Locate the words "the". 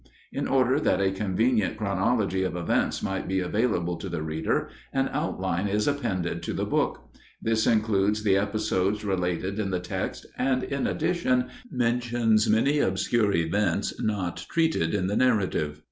4.09-4.23, 6.53-6.65, 8.23-8.35, 9.69-9.79, 15.05-15.15